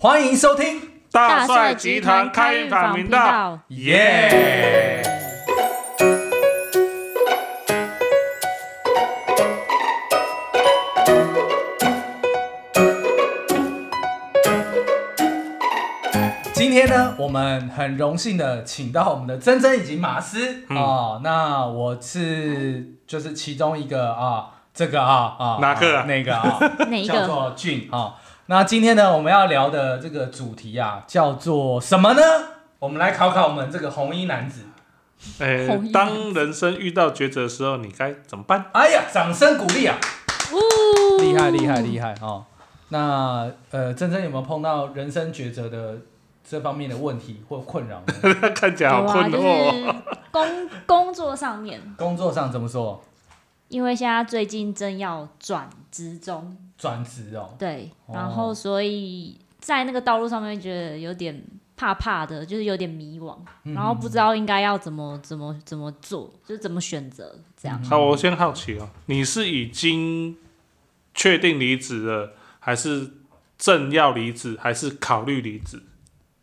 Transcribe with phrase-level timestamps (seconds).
[0.00, 5.02] 欢迎收听，大帅集团开运访频道，耶！
[16.52, 21.20] 今天呢，我们很荣幸的请到我们的珍珍以及马斯嗯哦。
[21.24, 26.56] 那我是就是其中一个啊，这个啊啊哪个那个啊，
[26.88, 27.14] 哪一个？
[27.14, 28.14] 叫做俊啊。
[28.50, 32.22] 那今天呢，我们要聊的这个主题啊，叫做什么呢？
[32.78, 34.62] 我们来考考我们这个红衣男子。
[35.38, 38.70] 哎当人生遇到抉择的时候，你该怎么办？
[38.72, 39.98] 哎呀，掌声鼓励啊！
[40.50, 42.46] 呜厉害厉害厉害哦！
[42.88, 45.98] 那呃，珍珍有没有碰到人生抉择的
[46.42, 48.02] 这方面的问题或困扰？
[48.56, 49.72] 看起来好有啊，就困惑。
[49.72, 49.94] 是
[50.30, 53.04] 工工作上面，工作上怎么说？
[53.68, 61.42] 因为现在最近正要转职中，转职哦，对，哦然后所以在那个道路上面觉得有点
[61.76, 67.82] 怕怕的，就是有点迷惘，嗯然后不知道应该要怎么怎么怎么做，就是怎么选择这样。
[67.84, 70.36] 好，我先好奇哦，你是已经
[71.14, 73.10] 确定离职了，还是
[73.58, 75.82] 正要离职，还是考虑离职？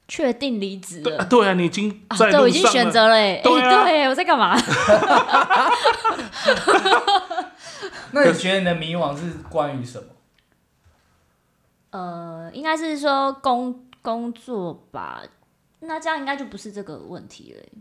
[0.08, 2.92] 确定离职对啊，你已经啊，在对，我已经选。
[2.92, 4.56] 择了哎， 哎，对啊对，我在干嘛？
[8.12, 10.06] 那你觉得你的迷惘是关于什么？
[11.96, 15.24] 呃，应该是说工工作吧，
[15.80, 17.72] 那这样应该就不是这个问题了欸，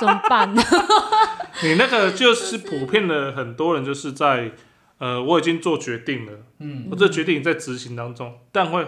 [0.00, 0.62] 怎么办呢？
[1.62, 4.52] 你那个就是普遍的，很多人就是在
[4.96, 8.86] 呃，我已经做决定了，嗯我这决定在执行当中，但会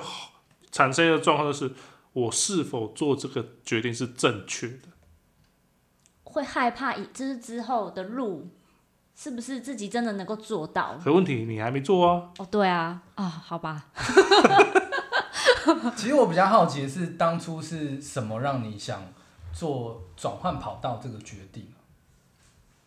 [0.71, 1.75] 产生一个状况，就是
[2.15, 4.89] 我是否做这个决定是正确的。
[6.25, 8.49] 会害怕以就是之后的路
[9.15, 10.97] 是不是自己真的能够做到？
[11.03, 13.85] 可问题你还没做啊，哦，对啊，啊，好吧，
[15.97, 19.01] 其实我比较好奇的是，当初是什么让你想
[19.53, 21.67] 做转换跑道这个决定？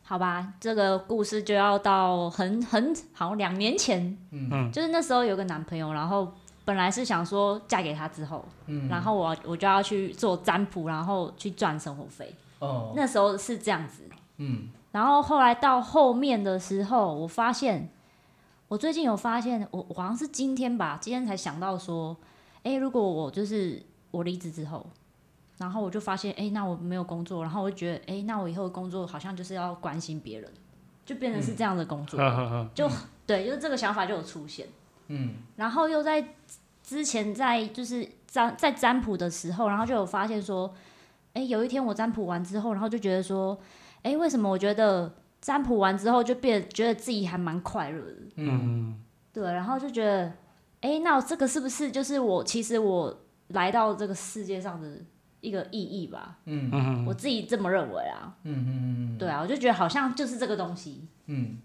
[0.04, 4.50] 好吧，这个故事就要到很很好两年前，嗯。
[4.52, 4.72] 嗯。
[4.72, 6.32] 就是那时候有个男朋友，然后
[6.64, 14.04] 本来是想说嫁给他之后，嗯，然后我我就要去做占卜，然后去赚生活费，哦，那时候是这样子。
[14.38, 17.90] 嗯然后后来到后面的时候，我发现，
[18.70, 22.16] 我最近有发现，我我好像是今天吧，今天才想到说，
[22.64, 24.86] 哎，如果我就是我离职之后，
[25.58, 30.50] 然后我就发现，哎，那我没有工作，然后我就觉得，哎，那我以后的工作好像就是要关心别人，
[31.06, 32.18] 就变成是这样的工作。
[32.74, 32.90] 就
[33.28, 34.66] 对，就是这个想法就有出现，
[35.08, 35.34] 嗯。
[35.58, 36.26] 然后又在
[36.82, 40.74] 之前在就是占在占卜的时候，然后就有发现说，
[41.34, 43.60] 哎，有一天我占卜完之后，然后就觉得说，
[44.06, 45.12] 哎，为什么我觉得
[45.42, 48.48] 占卜完之后就变觉得自己还蛮快乐的，嗯。
[48.48, 50.32] 嗯，对，然后就觉得，
[50.82, 54.88] 哎，那这个是不是就是我其实我来到这个世界上的
[55.42, 56.38] 一个意义吧？
[56.46, 56.70] 嗯。
[56.72, 61.58] 嗯我自己这么认为啊，嗯嗯嗯对啊，我就觉得好像就是这个东西，嗯，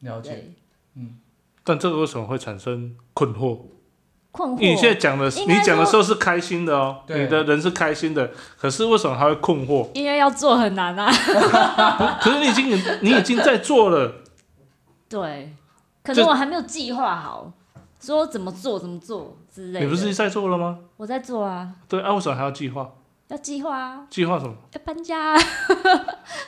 [0.00, 0.52] 了解。
[0.96, 1.18] 嗯，
[1.64, 3.62] 但这个为什么会产生困惑？
[4.34, 4.58] 困惑。
[4.58, 8.28] 你现在讲的，你讲的时候是开心的哦，你的人是开心的，
[8.58, 9.88] 可是为什么他会困惑？
[9.94, 11.08] 因为要做很难啊，
[12.20, 12.68] 可是你已经
[13.02, 14.12] 你已经在做了，
[15.08, 15.54] 对，
[16.02, 17.52] 可是我还没有计划好，
[18.00, 19.86] 说怎么做怎么做之类的。
[19.86, 20.78] 你不是在做了吗？
[20.96, 22.90] 我在做啊，对啊，为什么还要计划？
[23.28, 24.54] 要计划啊，计划什么？
[24.72, 25.40] 要搬家、啊，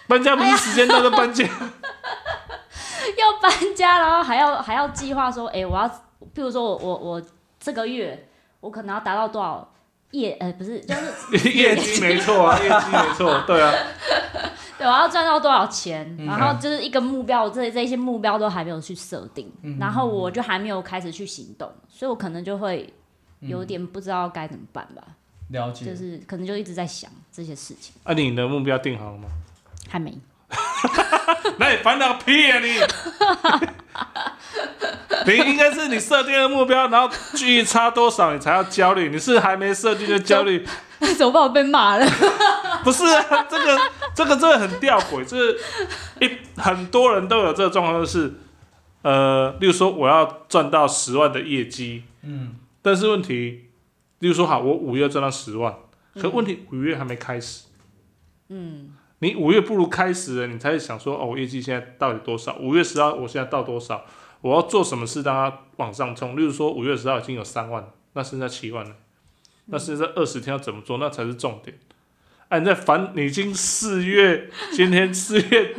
[0.08, 1.44] 搬家不是时间到就搬家？
[3.16, 5.88] 要搬家，然后还要还要计划说，哎、我要，
[6.34, 7.22] 譬如说我我我
[7.66, 8.28] 这个月
[8.60, 9.74] 我可能要达到多少
[10.12, 10.94] 业，呃，不是，就
[11.36, 13.74] 是 业绩没错啊， 业绩没错，对啊，
[14.78, 22.88] 对，我要赚到多少钱，嗯然后就是一个目标，我这这些目标都还没有去设定，嗯然后我就还没有开始去行动，所以我可能就会
[23.40, 25.02] 有嗯点不知道该怎么办吧，
[25.50, 25.86] 了解。
[25.86, 29.28] 就是可能就一直在想这些事情，啊，你的目标定好了吗？
[29.88, 30.16] 还没。
[31.58, 32.78] 那你烦恼屁啊你！
[35.26, 40.64] 你应该是你设定的目标，然后距离差多少你才要焦虑，你是还没设定就焦虑，
[41.16, 41.42] 怎么办？
[41.42, 42.06] 我被骂了。
[42.84, 43.46] 不是啊？
[43.50, 43.78] 这个
[44.14, 45.58] 这个真的很吊诡，就是
[46.20, 46.30] 一
[46.60, 48.34] 很多人都有这个状况，就是
[49.02, 53.70] 呃，例如说我要赚到十万的业绩，嗯但是问题，
[54.20, 55.74] 例如说好，我五月赚到十万，
[56.14, 57.64] 可嗯问题五月还没开始，
[58.48, 62.56] 嗯，你五月不如开始了，你才想说哦，我业绩现在到底多少？
[62.60, 64.04] 五月十号我现在到多少？
[64.46, 66.36] 我要做什么事让它往上冲？
[66.36, 68.94] 例如说五月十号已经有三万，那剩下七万了，
[69.64, 70.98] 那剩下二十天要怎么做？
[70.98, 71.76] 那才是重点。
[72.48, 75.74] 哎、你在烦，你已经四月，今天四月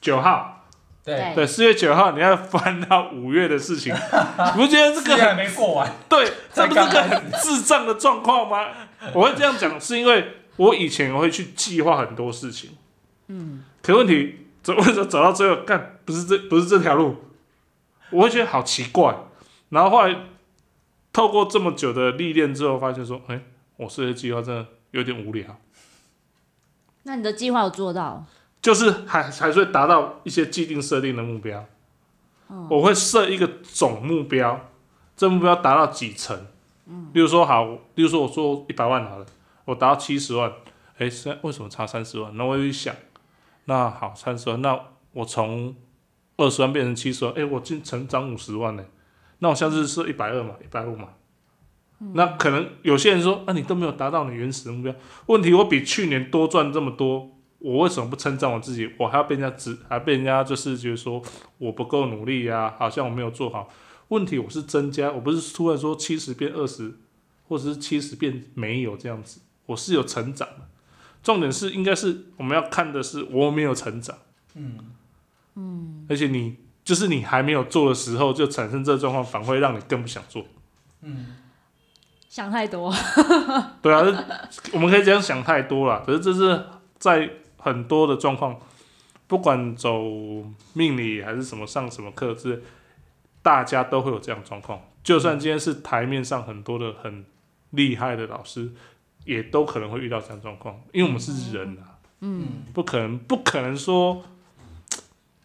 [0.00, 0.66] 九号，
[1.04, 3.94] 对，对，四月九号你要翻到五月的事情，
[4.56, 8.68] 你不觉得这个还没过完，对，这不是个很智障的状况吗？
[9.12, 12.70] 我会这样讲，是因为我以前我会去计划很多事情，
[13.28, 17.22] 嗯，可问题走为什么走到最后，干不是这不是这条路，
[18.10, 19.16] 我会觉得好奇怪。
[19.70, 20.16] 然后后来
[21.12, 23.42] 透过这么久的历练之后，发现说，哎、
[23.76, 25.56] 我设的计划真的有点无聊，
[27.04, 28.24] 那你的计划有做到？
[28.60, 31.64] 就是还还是会达到一些既定设定的目标。
[32.68, 34.68] 我会设一个总目标，
[35.16, 36.48] 这目标达到几成？
[36.86, 37.64] 嗯，例如说好，
[37.94, 39.26] 例如说我做一百万好了，
[39.64, 40.52] 我达到七十万，
[40.98, 42.36] 哎、现在为什么差三十万？
[42.36, 42.92] 那我就去想，
[43.66, 44.78] 那好三十万，那
[45.12, 45.74] 我从
[46.40, 48.84] 二十万变成七十万，哎、我进成长五十万呢，
[49.40, 51.10] 那我下次设一百二嘛，一百五嘛。
[52.14, 54.94] 那可能有些人说，啊，你都没有达到你原始的目标。
[55.26, 58.90] 问题我比去年多赚这么多，我为什么不称赞我自己？
[58.98, 61.22] 我还要被人家指，还被人家就是觉得说
[61.58, 63.68] 我不够努力呀、好像我没有做好。
[64.08, 66.96] 问题我是增加，我不是突然说七十变二十，
[67.46, 70.68] 或者是七十变没有这样子，我是有成长的。
[71.22, 74.16] 重点是应该是我们要看的是我没有成长，
[74.54, 74.78] 嗯，
[76.08, 80.44] 而且你就是你还没有做的时候就产生这状况，反而会让你更不想做。
[81.02, 81.36] 嗯
[82.28, 82.94] 想太多。
[83.82, 84.00] 对啊，
[84.72, 86.02] 我们可以这样想太多了。
[86.06, 86.64] 可是这是
[86.98, 87.28] 在
[87.58, 88.56] 很多的状况，
[89.26, 90.00] 不管走
[90.72, 92.62] 命理还是什么上什么课之，
[93.42, 94.80] 大家都会有这样状况。
[95.02, 97.24] 就算今天是台面上很多的很
[97.70, 98.70] 厉害的老师，
[99.24, 104.22] 也都可能会遇到这样状况，因为我们是人啊，嗯不可能不可能说，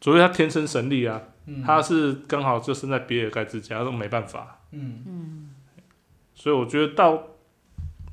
[0.01, 4.59] 除非他天生神力啊，嗯他是刚好就生在比尔盖茨家，那没办法。
[4.71, 5.49] 嗯
[6.33, 7.21] 所以我觉得到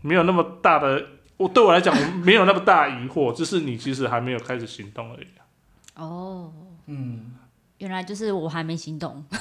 [0.00, 1.04] 没有那么大的，
[1.36, 5.26] 我对我来讲我没有那么大疑惑， 就是你其实还没有开始行动而已。
[5.96, 6.52] 哦，
[6.86, 7.32] 嗯，
[7.78, 9.24] 原来就是我还没行动。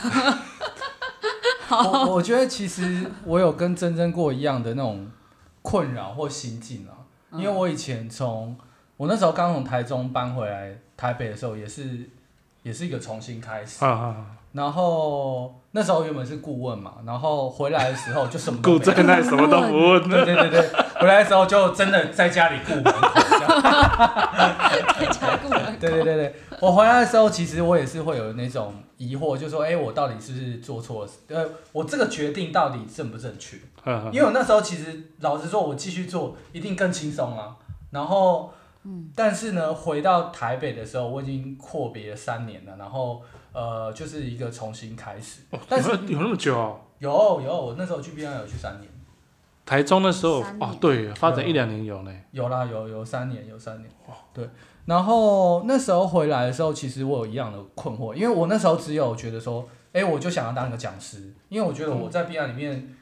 [1.69, 5.09] 我我觉得其实我有跟珍珍过一样的那种
[5.61, 8.57] 困扰或心境啊，因为我以前从
[8.97, 12.09] 我那时候刚从台中搬回来台北的时候，也是
[12.63, 13.84] 也是一个重新开始。
[13.84, 14.16] 啊啊，
[14.54, 20.62] 然后那时候原本是顾问嘛，然后回来的时候就什么都顾没有在那什么都不问对对对对，
[21.00, 22.92] 回来的时候就真的在家里顾门口
[23.30, 23.62] 这样。
[25.80, 31.12] 对对对对，我回来的时候，其实我也是会有那种疑惑，就说，哎，我到底是不是做错了？
[31.30, 33.58] 呃，我这个决定到底正不正确？
[33.84, 37.56] 啊因为我那时候其实老实说，我继续做一定更轻松啊。
[37.90, 38.54] 然后，
[39.16, 43.22] 但是呢，回到台北的时候，我已经阔别了三年了，然后
[43.54, 45.42] 呃，就是一个重新开始。
[45.69, 46.80] 但是有有那么久哦？
[47.00, 48.92] 有有，我那时候去 B 站有去三年，
[49.66, 52.12] 台中的时候哦，对，发展一两年有呢。
[52.31, 53.89] 有啦，有有三年，有三年。
[54.33, 54.50] 对。
[54.86, 62.95] 然后那时候回来的时候，其实我有一样的困惑，因为我那时候只有觉得说，哎，我就想要当一个讲师，因为我觉得我在 B 站里面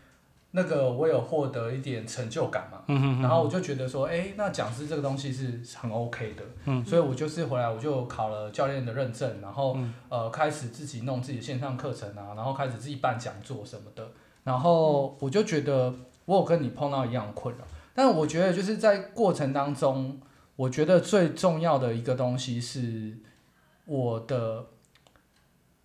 [0.52, 2.84] 那个我有获得一点成就感嘛。
[2.88, 6.84] 嗯哼然后我就觉得说，哎，那讲师这个东西是很 OK 的，嗯。
[6.86, 9.94] 所以我就是回来我就考了教练的认证，然后、嗯。
[10.10, 14.12] 呃开始自己弄自己的线上课程啊，然后开始自己办讲座什么的，
[14.44, 15.94] 然后我就觉得
[16.26, 17.64] 我有跟你碰到一样的困扰，
[17.94, 20.20] 但是我觉得就是在过程当中，
[20.56, 23.18] 我觉得最重要的一个东西是
[23.86, 24.66] 我的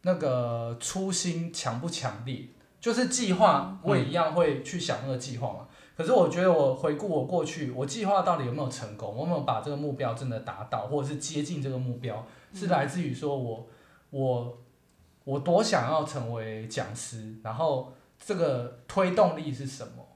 [0.02, 2.48] 那个初心强不强烈，
[2.84, 5.66] 就是计划我也一样会去想那个计划嘛。
[5.96, 9.14] 可是我觉得我回顾我过去，我计划到底有没有成功？
[9.14, 12.26] 我有没有把这个目标真的达到，或者是接近这个目标？
[12.52, 13.66] 是来自于说我
[14.10, 14.58] 我
[15.24, 17.90] 我多想要成为讲师，然后
[18.22, 20.06] 这个推动力是什么？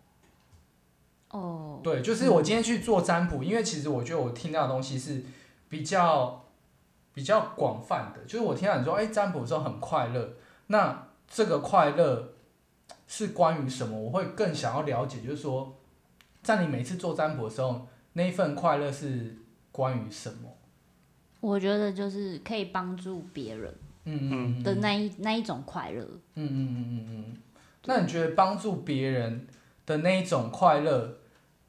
[1.30, 5.24] 哦，对，就是我今天去做占卜，因为其实我觉得我听到的东西是
[5.70, 6.44] 比较
[7.14, 10.34] 比较广泛的，就是我听到你说，哎，占卜的时候很快乐，
[10.66, 12.34] 那这个快乐
[13.08, 13.98] 是关于什么？
[13.98, 15.74] 我会更想要了解，就是说，
[16.42, 19.34] 在你每次做占卜的时候，那一份快乐是
[19.72, 20.54] 关于什么？
[21.40, 23.74] 我觉得就是可以帮助别人
[24.04, 26.02] 嗯嗯嗯的那一那一种快乐。
[26.34, 27.36] 嗯嗯嗯嗯嗯。
[27.86, 29.46] 那你觉得帮助别人
[29.86, 31.16] 的那一种快乐，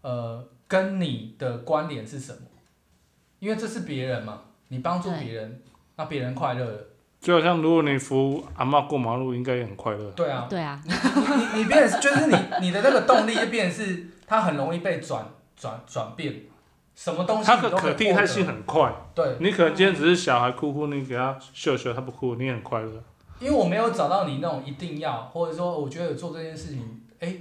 [0.01, 2.41] 呃，跟你的关联是什么？
[3.39, 5.62] 因为这是别人嘛，你帮助别人，
[5.96, 6.88] 那别人快乐了，
[7.19, 10.09] 就好像如果你扶阿妈过马路，应该也很快乐。
[10.11, 15.25] 对啊，对啊，你你变成就是你你的那个动力就变是它很容易被转
[15.57, 16.43] 转转变，
[16.95, 18.93] 什么东西它的可以可替代性很快。
[19.13, 23.03] 对，你可能今天只是小孩哭哭，你给他秀秀，他不哭，你也很快乐。
[23.39, 27.35] 因为我没有找到你那种一定要，或者说我觉得做这件事情，哎，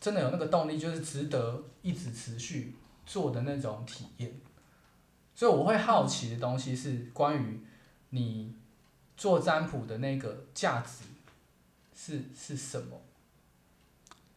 [0.00, 2.74] 真的有那个动力，就是值得一直持续
[3.06, 4.30] 做的那种体验。
[5.34, 7.60] 所以我会好奇的东西是关于
[8.10, 8.54] 你
[9.16, 11.04] 做占卜的那个价值
[11.94, 13.00] 是是什么？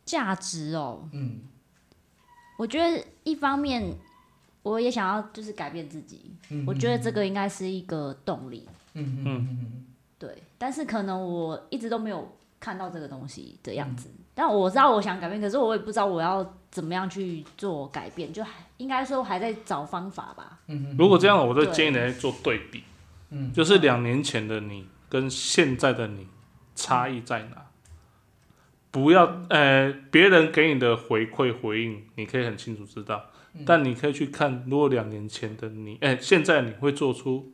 [0.06, 1.42] 价值哦，嗯。
[2.58, 3.94] 我觉得一方面
[4.64, 9.86] 我也想要就是改变自己，嗯，我觉得这个应该是一个动力，嗯嗯嗯嗯
[10.18, 10.42] 对。
[10.58, 13.96] 但是可能我一直都没有看到这个东西的样嗯。
[13.98, 20.60] 子，但我知道我想改变，可是我也不知道我要怎么样去做改变，就还应该说还在找方法吧。
[20.68, 22.84] 嗯嗯，如果这样，我就建议你来做对比，
[23.38, 26.28] 嗯就是两年前的你跟现在的你
[26.74, 27.66] 差异在哪？
[28.92, 33.26] 不要呃，别人给你的回馈回应，你可以很清楚知道，
[33.66, 37.54] 但你可以去看，如果两年前的你，哎、现在你会做出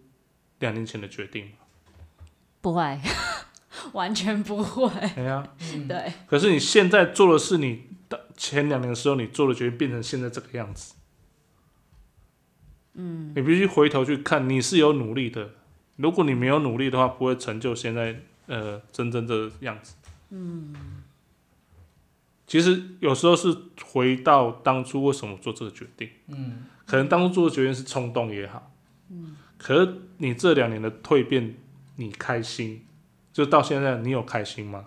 [0.59, 1.51] 两年前的决定吗？
[2.61, 2.99] 不会，
[3.93, 4.87] 完全不会。
[4.99, 10.93] 哎呀，嗯对，可是你现在做的是你的前两年的时候你做的决定，变成现在这个样子。
[12.93, 15.55] 嗯，你必须回头去看，你是有努力的。
[16.01, 18.15] 如果你没有努力的话，不会成就现在
[18.47, 19.95] 呃真正的样子。
[20.29, 20.73] 嗯，
[22.47, 23.55] 其实有时候是
[23.85, 28.71] 回到当初为什么做这个决定，嗯可能当初做的决定是冲动也好，
[29.09, 31.55] 嗯，可是你这两年的蜕变，
[31.95, 32.85] 你开心，
[33.31, 34.85] 就到现在你有开心吗？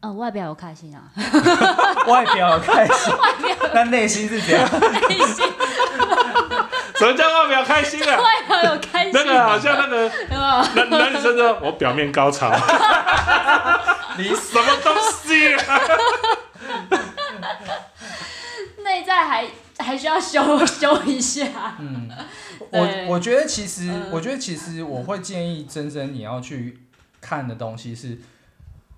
[0.00, 1.10] 呃，外表有开心啊，
[2.08, 3.14] 外表有开心，
[3.74, 4.68] 那内心是怎样？
[5.08, 5.44] 内 心
[6.96, 8.20] 什么叫外表开心啊？
[8.20, 10.10] 外表有开心，那个好像那个？
[10.74, 12.50] 男男女生说，我表面高潮，
[14.18, 15.80] 你什么东西啊？
[18.84, 19.46] 内在还
[19.78, 21.76] 还需要修修一下。
[21.78, 22.10] 嗯，
[22.70, 24.10] 我我觉得其实，嗯。
[24.10, 26.80] 我觉得其实我会建议真真你要去
[27.20, 28.18] 看的东西是，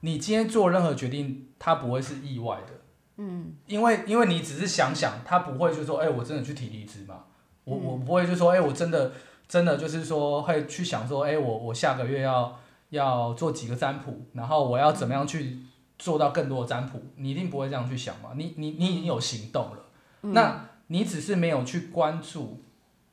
[0.01, 2.73] 你今天做任何决定，它不会是意外的，
[3.19, 3.55] 嗯。
[3.67, 7.21] 因为因为你只是想想，他不会就说，哎、我真的去提离职嘛，
[7.65, 7.85] 我嗯。
[7.85, 9.13] 我不会就说，哎、我真的
[9.49, 12.61] 真的就是说会去想说，哎、我我下个月要
[12.91, 15.59] 要做几个占卜，然后我要怎么样去
[15.99, 19.85] 做到更多的占卜，你一定不会这样去想嘛，你你你已经有行动了。
[20.23, 22.63] 嗯那你只是没有去关注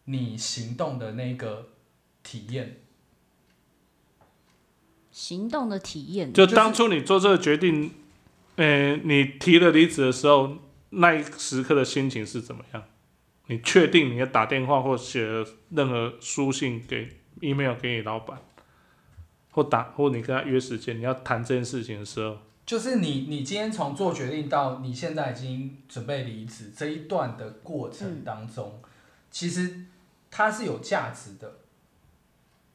[0.05, 1.69] 你行动的那个
[2.21, 2.77] 体验，
[5.11, 7.91] 行动的体验，就就是当初你做这个决定，
[8.57, 10.57] 呃，你提了离职的时候，
[10.89, 12.83] 那一时刻的心情是怎么样？
[13.53, 15.21] 你确定你要打电话或写
[15.69, 17.07] 任何书信给
[17.39, 18.41] email 给你老板，
[19.51, 28.81] 或打或你跟他约时间，你要谈这件事情的时候，就是你你今天从做决定到你现在已经准备离职这一段的过程当中，
[29.29, 29.85] 其实
[30.31, 31.59] 它是有价值的。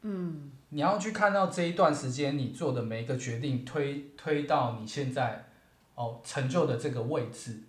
[0.03, 5.49] 嗯，你要去看到这一段时间你做的每一个决定推推到你现在
[5.97, 7.63] 哦成就的这个位置。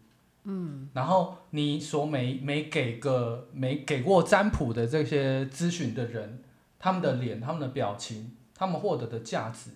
[0.43, 6.41] 嗯，然后你所每每给个每给过占卜的这些咨询的人，
[6.79, 9.71] 他们的脸、他们的表情、他们获得的价值，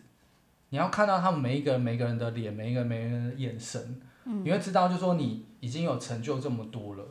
[0.69, 7.03] 你要看到他们每一个人、每个人的脸、每一个每个人的眼神，你会知道，就说你已经有成就这么多了，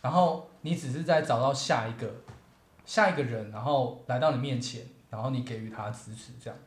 [0.00, 2.10] 然后你只是在找到下一个
[2.84, 6.58] 下一个人，然后来到你面前，然后你给予他支持，这样，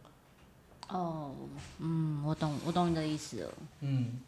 [0.87, 1.31] 哦，
[1.79, 3.53] 嗯，我懂，我懂你的意思了。
[3.81, 4.19] 嗯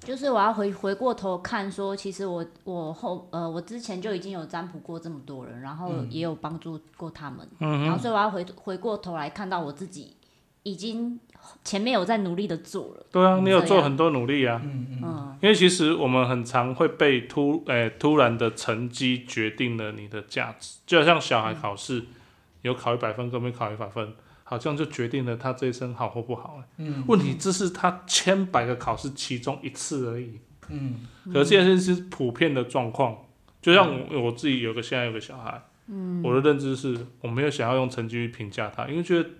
[0.00, 6.08] 就是我要回回过头看，说其实我我后呃我之前就已经有占卜过这么多人，然后嗯。
[6.10, 10.16] 也有帮助过他们，嗯然后所以我要回回过头来看到我自己
[10.62, 11.20] 已经
[11.64, 14.60] 前面有在努力的做了，对啊，你有做很多努力啊。
[14.64, 15.00] 嗯嗯。
[15.02, 15.38] 嗯。
[15.42, 22.04] 因为其实我们很常会被突诶、突然的成绩决定了你的价值，就好像小孩考试、
[22.62, 24.14] 有考一百分跟没考一百分，
[24.50, 26.64] 好像就决定了他这一生好或不好、欸。
[26.78, 30.40] 嗯，问题这是他千百个考试其中一次而已，
[30.70, 33.16] 嗯可是这件事是普遍的状况。
[33.62, 39.30] 就像我我自己有个现在有个小孩，嗯我的认知是我没有想要用成绩去评价他，因为觉得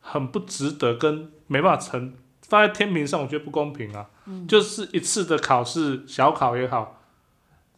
[0.00, 4.10] 很不值得，跟没办法成放在天平上，我觉得不公平啊。
[4.48, 7.00] 就是一次的考试，小考也好，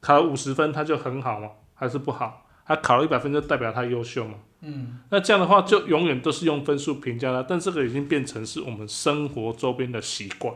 [0.00, 1.50] 考了五十分他就很好吗？
[1.74, 2.46] 还是不好？
[2.64, 4.36] 他考了一百分就代表他优秀吗？
[4.60, 10.54] 嗯那这样的话，就永远都是用分数评价了，但这个已经变成是我们生活周边的习惯。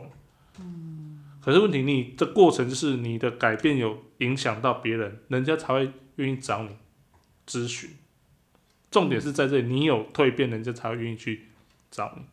[0.59, 6.69] 嗯可是问题，你这过程就是你的改变有影响到别人，人家才会愿意找你
[7.45, 7.89] 咨询。
[8.89, 11.49] 重点是在这里，你有蜕变，人家才会愿意去
[11.91, 12.23] 找你。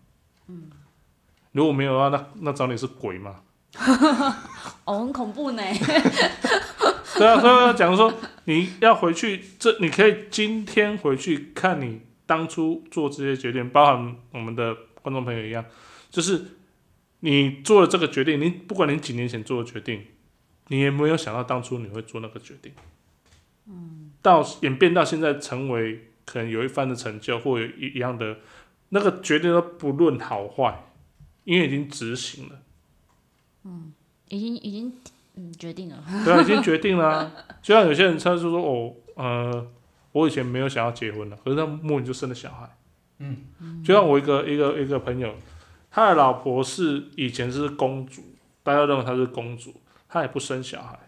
[0.48, 0.70] 嗯
[1.52, 3.40] 如果没有的话，那那找你是鬼吗？
[4.84, 5.62] 哦，很恐怖呢。
[7.18, 8.12] 对啊，所以讲说，
[8.50, 15.64] 你要回去，这你可以今天回去看你当初做这些决定，包含我们的观众朋友一样，
[16.10, 16.46] 就是
[17.20, 20.04] 你做了这个决定，你不管你几年前做的决定，
[20.66, 22.72] 你也没有想到当初你会做那个决定，
[23.68, 28.38] 嗯，到演变到现在成为可能有一番的成就或有一一样的
[28.88, 30.86] 那个决定都不论好坏，
[31.44, 32.62] 因为已经执行了，
[33.62, 33.92] 嗯
[34.28, 34.92] 已经已经
[35.40, 37.32] 嗯决定了，对啊，已经决定了、啊。
[37.62, 39.66] 就像有些人他就说哦，呃，
[40.12, 42.76] 我以前没有想要结婚的，可是他莫名就生了小孩。
[43.18, 45.34] 嗯就像我一个一个一个朋友，
[45.90, 48.22] 他的老婆是以前是公主，
[48.62, 49.74] 大家认为她是公主，
[50.08, 50.98] 她也不生小孩，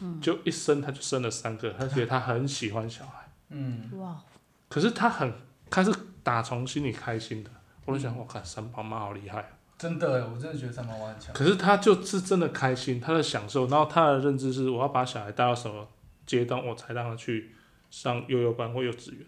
[0.00, 4.20] 嗯就一生她就生了三个，而且她很喜欢小孩，嗯，哇，
[4.68, 5.32] 可是她很，
[5.70, 7.50] 她是打从心里开心的。
[7.84, 9.48] 我就想，我看，三宝妈好厉害啊！
[9.78, 11.34] 真的，我真的觉得三毛妈很强。
[11.34, 15.86] 可是她就是真的开心，她的享受，然后她的认知是，我要把小孩带到什么
[16.24, 17.52] 阶段，我才让他去
[17.90, 19.26] 上幼幼班或幼稚园。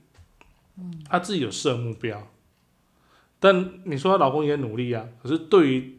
[0.79, 2.31] 嗯，她自己有设目标，
[3.39, 5.99] 但你说她老公也努力啊，可是对于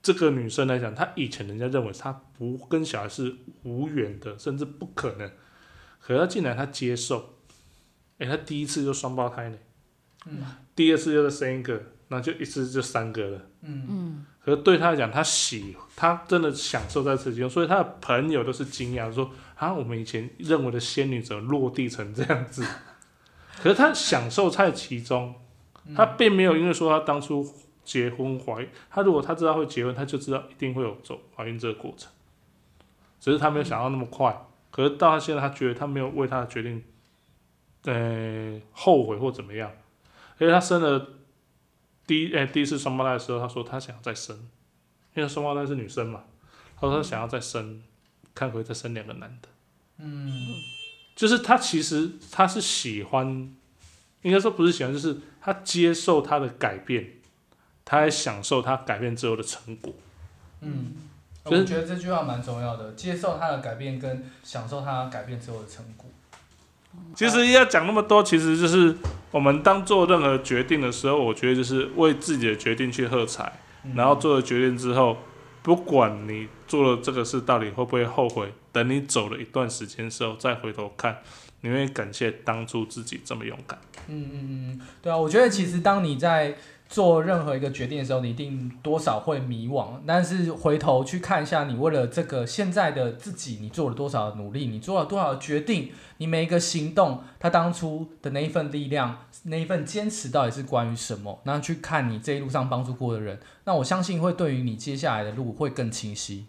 [0.00, 5.28] 这个女生来讲，她以前人家认为她不跟小孩是无缘的，甚至不可能，
[6.00, 7.34] 可是她竟然她接受，
[8.18, 9.58] 诶、她第一次就双胞胎呢，
[10.26, 10.38] 嗯
[10.76, 13.38] 第二次又再生一个，那就一次就三个了。
[13.62, 22.64] 嗯嗯，可是对他来讲，他喜，他真的享受在此其中，所以他的朋友都是惊讶说：“啊，我们以前认为的仙女怎么落地成这样子？”
[23.62, 25.34] 可是他享受在其中，
[25.94, 27.46] 他并没有因为说他当初
[27.84, 32.10] 结婚怀孕，他如果他知道会结婚，他就知道一定会有走怀孕这个过程，
[33.20, 34.46] 只是他没有想到那么快。
[34.70, 36.82] 可是到他现在，他觉得他没有为他的决定，
[37.84, 39.70] 呃，后悔或怎么样，
[40.38, 41.06] 因为他生了。
[42.08, 44.34] 第一，诶、第一次双胞胎的时候，他说他想要再生，
[45.14, 46.24] 因为双胞胎是女生嘛，
[46.74, 47.82] 他说他想要再生，
[48.34, 49.48] 看可以再生两个男的。
[49.98, 50.54] 嗯
[51.14, 53.26] 就是他其实他是喜欢，
[54.22, 57.14] 应该说不是喜欢，就是他接受他的改变，
[57.84, 59.92] 他还享受他改变之后的成果。
[60.60, 60.94] 嗯，
[61.44, 66.08] 就是我觉得这句话蛮重要的，接受他的改变跟享受他改变之后的成果。
[67.14, 68.94] 其实要讲那么多，其实就是
[69.30, 73.52] 我们当做任何决定的时候，我觉得就是为自己的决定去喝彩，
[73.84, 75.16] 嗯然后做了决定之后，
[75.62, 81.18] 不管你做了这个事到底会不会后悔，等你走了一段时间之后再回头看，
[81.62, 83.78] 你会感谢当初自己这么勇敢。
[84.06, 86.56] 嗯嗯嗯，对啊，我觉得其实当你在
[86.88, 101.40] 做任何一个决定的时候，你一定多少会迷惘，但是回头去看一下，你为了这个现在的自己，你做了多少的努力，你做了多少的决定，你每一个行动，他当初的那一份力量，那一份坚持到底是关于什么？
[101.44, 106.46] 那去看你这一路上帮助过的人，那我相信会对于你接下来的路会更清晰。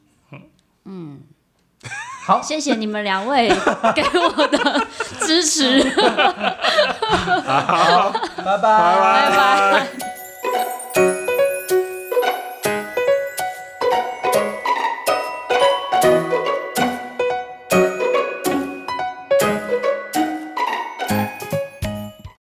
[0.86, 1.20] 嗯，
[2.26, 3.50] 好，谢谢你们两位
[3.94, 4.88] 给我的
[5.20, 5.84] 支持，
[7.46, 10.09] 好，拜拜拜拜。